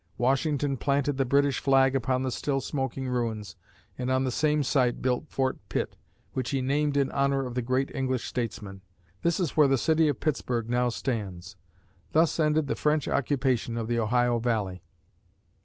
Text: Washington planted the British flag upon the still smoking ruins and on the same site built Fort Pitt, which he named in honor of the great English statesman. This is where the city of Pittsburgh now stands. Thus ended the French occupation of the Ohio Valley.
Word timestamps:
Washington 0.17 0.77
planted 0.77 1.17
the 1.17 1.25
British 1.25 1.59
flag 1.59 1.95
upon 1.95 2.23
the 2.23 2.31
still 2.31 2.59
smoking 2.59 3.07
ruins 3.07 3.55
and 3.99 4.09
on 4.09 4.23
the 4.23 4.31
same 4.31 4.63
site 4.63 4.99
built 4.99 5.29
Fort 5.29 5.59
Pitt, 5.69 5.95
which 6.33 6.49
he 6.49 6.59
named 6.59 6.97
in 6.97 7.11
honor 7.11 7.45
of 7.45 7.53
the 7.53 7.61
great 7.61 7.91
English 7.93 8.23
statesman. 8.25 8.81
This 9.21 9.39
is 9.39 9.55
where 9.55 9.67
the 9.67 9.77
city 9.77 10.07
of 10.07 10.19
Pittsburgh 10.19 10.71
now 10.71 10.89
stands. 10.89 11.55
Thus 12.13 12.39
ended 12.39 12.65
the 12.65 12.75
French 12.75 13.07
occupation 13.07 13.77
of 13.77 13.87
the 13.87 13.99
Ohio 13.99 14.39
Valley. 14.39 14.81